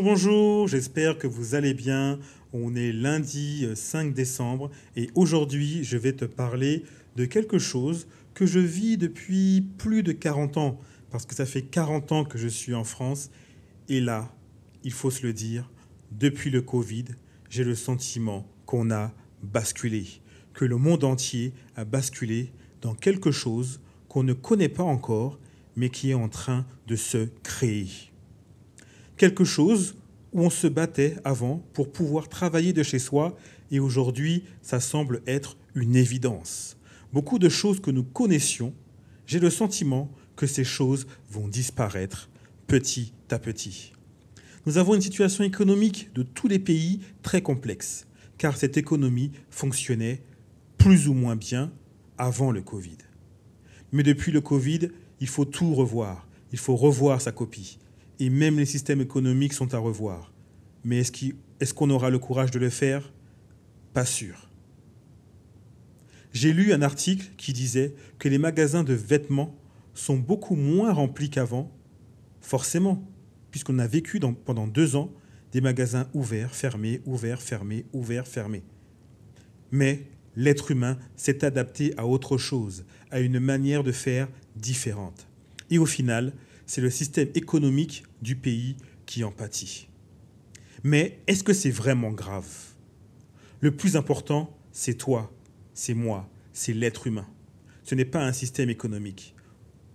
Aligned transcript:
bonjour, 0.00 0.68
j'espère 0.68 1.18
que 1.18 1.26
vous 1.26 1.54
allez 1.54 1.74
bien. 1.74 2.18
On 2.52 2.74
est 2.74 2.92
lundi 2.92 3.66
5 3.74 4.14
décembre 4.14 4.70
et 4.96 5.10
aujourd'hui 5.14 5.84
je 5.84 5.98
vais 5.98 6.12
te 6.12 6.24
parler 6.24 6.84
de 7.16 7.26
quelque 7.26 7.58
chose 7.58 8.06
que 8.32 8.46
je 8.46 8.60
vis 8.60 8.96
depuis 8.96 9.66
plus 9.78 10.02
de 10.02 10.12
40 10.12 10.56
ans, 10.56 10.80
parce 11.10 11.26
que 11.26 11.34
ça 11.34 11.44
fait 11.44 11.62
40 11.62 12.12
ans 12.12 12.24
que 12.24 12.38
je 12.38 12.48
suis 12.48 12.74
en 12.74 12.84
France. 12.84 13.30
Et 13.88 14.00
là, 14.00 14.34
il 14.84 14.92
faut 14.92 15.10
se 15.10 15.26
le 15.26 15.32
dire, 15.32 15.70
depuis 16.12 16.50
le 16.50 16.62
Covid, 16.62 17.06
j'ai 17.50 17.64
le 17.64 17.74
sentiment 17.74 18.48
qu'on 18.64 18.90
a 18.90 19.12
basculé, 19.42 20.06
que 20.54 20.64
le 20.64 20.76
monde 20.76 21.04
entier 21.04 21.52
a 21.76 21.84
basculé 21.84 22.52
dans 22.80 22.94
quelque 22.94 23.30
chose 23.30 23.80
qu'on 24.08 24.22
ne 24.22 24.32
connaît 24.32 24.70
pas 24.70 24.84
encore, 24.84 25.38
mais 25.76 25.90
qui 25.90 26.10
est 26.10 26.14
en 26.14 26.28
train 26.28 26.64
de 26.86 26.96
se 26.96 27.28
créer. 27.42 28.11
Quelque 29.22 29.44
chose 29.44 29.94
où 30.32 30.42
on 30.42 30.50
se 30.50 30.66
battait 30.66 31.14
avant 31.22 31.64
pour 31.74 31.92
pouvoir 31.92 32.28
travailler 32.28 32.72
de 32.72 32.82
chez 32.82 32.98
soi, 32.98 33.36
et 33.70 33.78
aujourd'hui, 33.78 34.42
ça 34.62 34.80
semble 34.80 35.22
être 35.28 35.56
une 35.76 35.94
évidence. 35.94 36.76
Beaucoup 37.12 37.38
de 37.38 37.48
choses 37.48 37.78
que 37.78 37.92
nous 37.92 38.02
connaissions, 38.02 38.74
j'ai 39.28 39.38
le 39.38 39.48
sentiment 39.48 40.10
que 40.34 40.48
ces 40.48 40.64
choses 40.64 41.06
vont 41.30 41.46
disparaître 41.46 42.30
petit 42.66 43.12
à 43.30 43.38
petit. 43.38 43.92
Nous 44.66 44.76
avons 44.76 44.96
une 44.96 45.00
situation 45.00 45.44
économique 45.44 46.10
de 46.16 46.24
tous 46.24 46.48
les 46.48 46.58
pays 46.58 46.98
très 47.22 47.42
complexe, 47.42 48.08
car 48.38 48.56
cette 48.56 48.76
économie 48.76 49.30
fonctionnait 49.50 50.20
plus 50.78 51.06
ou 51.06 51.14
moins 51.14 51.36
bien 51.36 51.70
avant 52.18 52.50
le 52.50 52.62
Covid. 52.62 52.98
Mais 53.92 54.02
depuis 54.02 54.32
le 54.32 54.40
Covid, 54.40 54.88
il 55.20 55.28
faut 55.28 55.44
tout 55.44 55.76
revoir, 55.76 56.26
il 56.50 56.58
faut 56.58 56.74
revoir 56.74 57.20
sa 57.20 57.30
copie. 57.30 57.78
Et 58.22 58.30
même 58.30 58.56
les 58.56 58.66
systèmes 58.66 59.00
économiques 59.00 59.52
sont 59.52 59.74
à 59.74 59.78
revoir. 59.78 60.32
Mais 60.84 61.00
est-ce 61.00 61.74
qu'on 61.74 61.90
aura 61.90 62.08
le 62.08 62.20
courage 62.20 62.52
de 62.52 62.60
le 62.60 62.70
faire? 62.70 63.12
Pas 63.94 64.04
sûr. 64.04 64.48
J'ai 66.32 66.52
lu 66.52 66.72
un 66.72 66.82
article 66.82 67.32
qui 67.36 67.52
disait 67.52 67.96
que 68.20 68.28
les 68.28 68.38
magasins 68.38 68.84
de 68.84 68.94
vêtements 68.94 69.56
sont 69.92 70.16
beaucoup 70.16 70.54
moins 70.54 70.92
remplis 70.92 71.30
qu'avant, 71.30 71.72
forcément, 72.40 73.04
puisqu'on 73.50 73.80
a 73.80 73.88
vécu 73.88 74.20
pendant 74.44 74.68
deux 74.68 74.94
ans 74.94 75.12
des 75.50 75.60
magasins 75.60 76.06
ouverts, 76.14 76.54
fermés, 76.54 77.00
ouverts, 77.06 77.42
fermés, 77.42 77.86
ouverts, 77.92 78.28
fermés. 78.28 78.62
Mais 79.72 80.06
l'être 80.36 80.70
humain 80.70 80.96
s'est 81.16 81.44
adapté 81.44 81.92
à 81.96 82.06
autre 82.06 82.38
chose, 82.38 82.84
à 83.10 83.18
une 83.18 83.40
manière 83.40 83.82
de 83.82 83.90
faire 83.90 84.28
différente. 84.54 85.26
Et 85.70 85.78
au 85.78 85.86
final, 85.86 86.32
c'est 86.66 86.80
le 86.80 86.90
système 86.90 87.28
économique 87.34 88.04
du 88.22 88.36
pays 88.36 88.76
qui 89.06 89.24
en 89.24 89.30
pâtit. 89.30 89.88
Mais 90.84 91.20
est-ce 91.26 91.44
que 91.44 91.52
c'est 91.52 91.70
vraiment 91.70 92.10
grave? 92.10 92.48
Le 93.60 93.70
plus 93.70 93.96
important, 93.96 94.56
c'est 94.72 94.94
toi, 94.94 95.32
c'est 95.74 95.94
moi, 95.94 96.28
c'est 96.52 96.72
l'être 96.72 97.06
humain. 97.06 97.26
Ce 97.84 97.94
n'est 97.94 98.04
pas 98.04 98.24
un 98.24 98.32
système 98.32 98.70
économique. 98.70 99.34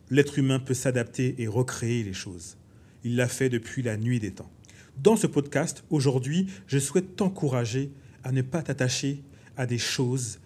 L'être 0.09 0.39
humain 0.39 0.59
peut 0.59 0.73
s'adapter 0.73 1.35
et 1.41 1.47
recréer 1.47 2.03
les 2.03 2.13
choses. 2.13 2.57
Il 3.03 3.15
l'a 3.15 3.27
fait 3.27 3.49
depuis 3.49 3.81
la 3.81 3.97
nuit 3.97 4.19
des 4.19 4.31
temps. 4.31 4.51
Dans 4.97 5.15
ce 5.15 5.27
podcast, 5.27 5.83
aujourd'hui, 5.89 6.47
je 6.67 6.79
souhaite 6.79 7.15
t'encourager 7.15 7.91
à 8.23 8.31
ne 8.31 8.41
pas 8.41 8.63
t'attacher 8.63 9.23
à 9.55 9.65
des 9.65 9.77
choses 9.77 10.39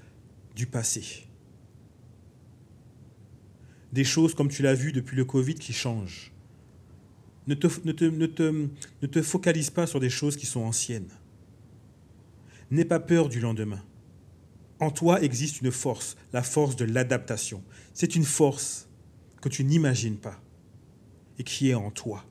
du 0.56 0.66
passé. 0.66 1.28
Des 3.92 4.04
choses, 4.04 4.34
comme 4.34 4.50
tu 4.50 4.62
l'as 4.62 4.74
vu 4.74 4.92
depuis 4.92 5.18
le 5.18 5.26
Covid, 5.26 5.56
qui 5.56 5.74
changent. 5.74 6.32
Ne 7.48 7.56
te, 7.56 7.68
ne, 7.86 7.92
te, 7.92 8.06
ne, 8.06 8.26
te, 8.26 8.68
ne 9.02 9.08
te 9.08 9.22
focalise 9.22 9.70
pas 9.70 9.88
sur 9.88 10.00
des 10.00 10.10
choses 10.10 10.38
qui 10.38 10.46
sont 10.46 10.62
anciennes. 10.62 11.10
N'aie 12.70 12.86
pas 12.86 13.00
peur 13.00 13.28
du 13.28 13.40
lendemain. 13.40 13.84
En 14.80 14.92
toi 14.92 15.22
existe 15.22 15.62
une 15.62 15.72
force, 15.72 16.16
la 16.34 16.42
force 16.42 16.76
de 16.76 16.86
l'adaptation. 16.86 17.64
C'est 17.94 18.16
une 18.16 18.24
force 18.24 18.88
que 19.42 19.50
tu 19.50 19.64
n'imagines 19.64 20.18
pas 20.18 20.42
et 21.38 21.44
qui 21.44 21.70
est 21.70 21.76
en 21.76 21.92
toi. 21.92 22.26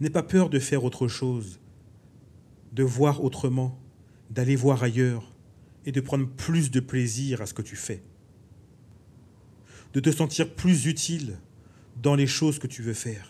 N'aie 0.00 0.10
pas 0.10 0.22
peur 0.22 0.48
de 0.50 0.58
faire 0.58 0.84
autre 0.84 1.08
chose, 1.08 1.60
de 2.72 2.82
voir 2.82 3.22
autrement, 3.24 3.78
d'aller 4.30 4.56
voir 4.56 4.82
ailleurs 4.82 5.34
et 5.84 5.92
de 5.92 6.00
prendre 6.00 6.28
plus 6.28 6.70
de 6.70 6.80
plaisir 6.80 7.42
à 7.42 7.46
ce 7.46 7.54
que 7.54 7.62
tu 7.62 7.76
fais. 7.76 8.02
De 9.92 10.00
te 10.00 10.10
sentir 10.10 10.54
plus 10.54 10.86
utile 10.86 11.38
dans 12.00 12.14
les 12.14 12.26
choses 12.26 12.58
que 12.58 12.66
tu 12.66 12.82
veux 12.82 12.94
faire. 12.94 13.28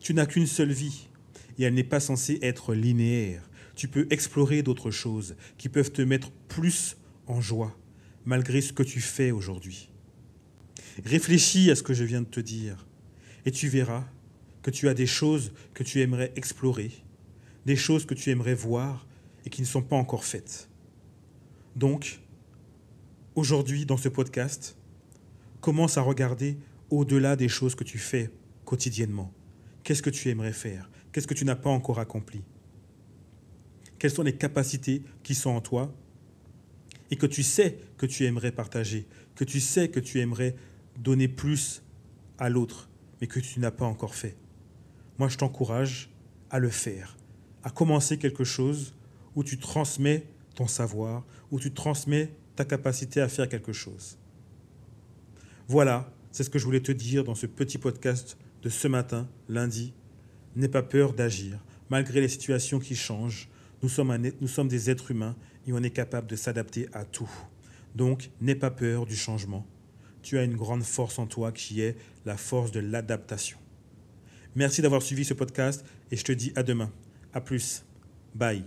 Tu 0.00 0.14
n'as 0.14 0.26
qu'une 0.26 0.46
seule 0.46 0.72
vie 0.72 1.08
et 1.58 1.64
elle 1.64 1.74
n'est 1.74 1.84
pas 1.84 2.00
censée 2.00 2.38
être 2.42 2.74
linéaire 2.74 3.48
tu 3.78 3.86
peux 3.86 4.08
explorer 4.10 4.64
d'autres 4.64 4.90
choses 4.90 5.36
qui 5.56 5.68
peuvent 5.68 5.92
te 5.92 6.02
mettre 6.02 6.32
plus 6.48 6.96
en 7.28 7.40
joie, 7.40 7.78
malgré 8.24 8.60
ce 8.60 8.72
que 8.72 8.82
tu 8.82 9.00
fais 9.00 9.30
aujourd'hui. 9.30 9.88
Réfléchis 11.04 11.70
à 11.70 11.76
ce 11.76 11.84
que 11.84 11.94
je 11.94 12.02
viens 12.02 12.22
de 12.22 12.26
te 12.26 12.40
dire, 12.40 12.88
et 13.46 13.52
tu 13.52 13.68
verras 13.68 14.04
que 14.62 14.72
tu 14.72 14.88
as 14.88 14.94
des 14.94 15.06
choses 15.06 15.52
que 15.74 15.84
tu 15.84 16.00
aimerais 16.00 16.32
explorer, 16.34 16.90
des 17.66 17.76
choses 17.76 18.04
que 18.04 18.14
tu 18.14 18.30
aimerais 18.30 18.56
voir 18.56 19.06
et 19.46 19.50
qui 19.50 19.62
ne 19.62 19.66
sont 19.66 19.82
pas 19.82 19.94
encore 19.94 20.24
faites. 20.24 20.68
Donc, 21.76 22.18
aujourd'hui, 23.38 23.86
dans 23.86 23.96
ce 23.96 24.08
podcast, 24.08 24.76
commence 25.60 25.96
à 25.96 26.02
regarder 26.02 26.58
au-delà 26.90 27.36
des 27.36 27.48
choses 27.48 27.76
que 27.76 27.84
tu 27.84 27.96
fais 27.96 28.32
quotidiennement. 28.64 29.32
Qu'est-ce 29.84 30.02
que 30.02 30.10
tu 30.10 30.28
aimerais 30.28 30.52
faire? 30.52 30.90
Qu'est-ce 31.12 31.28
que 31.28 31.34
tu 31.34 31.44
n'as 31.44 31.54
pas 31.54 31.70
encore 31.70 32.00
accompli? 32.00 32.42
Quelles 34.00 34.10
sont 34.10 34.24
les 34.24 34.34
capacités 34.34 35.04
qui 35.22 35.36
sont 35.36 35.50
en 35.50 35.60
toi 35.60 35.94
et 37.12 37.16
que 37.16 37.26
tu 37.26 37.44
sais 37.44 37.78
que 37.96 38.06
tu 38.06 38.24
aimerais 38.24 38.50
partager, 38.50 39.06
que 39.36 39.44
tu 39.44 39.60
sais 39.60 39.88
que 39.88 40.00
tu 40.00 40.18
aimerais 40.18 40.56
donner 40.98 41.28
plus 41.28 41.84
à 42.38 42.48
l'autre, 42.48 42.90
mais 43.20 43.28
que 43.28 43.38
tu 43.38 43.60
n'as 43.60 43.70
pas 43.70 43.86
encore 43.86 44.16
fait? 44.16 44.36
Moi, 45.16 45.28
je 45.28 45.36
t'encourage 45.36 46.10
à 46.50 46.58
le 46.58 46.70
faire, 46.70 47.16
à 47.62 47.70
commencer 47.70 48.18
quelque 48.18 48.42
chose 48.42 48.94
où 49.36 49.44
tu 49.44 49.58
transmets 49.58 50.26
ton 50.56 50.66
savoir, 50.66 51.24
où 51.52 51.60
tu 51.60 51.72
transmets 51.72 52.32
ta 52.58 52.64
capacité 52.64 53.20
à 53.20 53.28
faire 53.28 53.48
quelque 53.48 53.72
chose. 53.72 54.18
Voilà, 55.68 56.12
c'est 56.32 56.42
ce 56.42 56.50
que 56.50 56.58
je 56.58 56.64
voulais 56.64 56.80
te 56.80 56.90
dire 56.90 57.22
dans 57.22 57.36
ce 57.36 57.46
petit 57.46 57.78
podcast 57.78 58.36
de 58.64 58.68
ce 58.68 58.88
matin, 58.88 59.28
lundi. 59.48 59.94
N'aie 60.56 60.66
pas 60.66 60.82
peur 60.82 61.12
d'agir, 61.12 61.64
malgré 61.88 62.20
les 62.20 62.26
situations 62.26 62.80
qui 62.80 62.96
changent, 62.96 63.48
nous 63.80 63.88
sommes, 63.88 64.12
nous 64.40 64.48
sommes 64.48 64.66
des 64.66 64.90
êtres 64.90 65.12
humains 65.12 65.36
et 65.68 65.72
on 65.72 65.80
est 65.84 65.90
capable 65.90 66.26
de 66.26 66.34
s'adapter 66.34 66.88
à 66.92 67.04
tout. 67.04 67.30
Donc, 67.94 68.30
n'aie 68.40 68.56
pas 68.56 68.72
peur 68.72 69.06
du 69.06 69.14
changement. 69.14 69.64
Tu 70.22 70.36
as 70.36 70.42
une 70.42 70.56
grande 70.56 70.82
force 70.82 71.20
en 71.20 71.28
toi 71.28 71.52
qui 71.52 71.80
est 71.80 71.96
la 72.26 72.36
force 72.36 72.72
de 72.72 72.80
l'adaptation. 72.80 73.58
Merci 74.56 74.82
d'avoir 74.82 75.02
suivi 75.02 75.24
ce 75.24 75.34
podcast 75.34 75.84
et 76.10 76.16
je 76.16 76.24
te 76.24 76.32
dis 76.32 76.52
à 76.56 76.64
demain. 76.64 76.90
À 77.32 77.40
plus. 77.40 77.84
Bye. 78.34 78.64